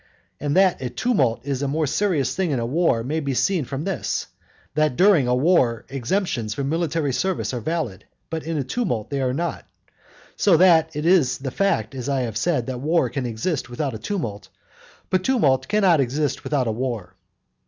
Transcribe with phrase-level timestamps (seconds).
[0.39, 3.65] And that a "tumult" is a more serious thing than a "war" may be seen
[3.65, 4.25] from this,
[4.73, 9.21] that during a war exemptions from military service are valid, but in a tumult they
[9.21, 9.67] are not.
[10.35, 13.93] So that it is the fact, as I have said, that war can exist without
[13.93, 14.49] a tumult,
[15.11, 17.13] but a tumult cannot exist without a war.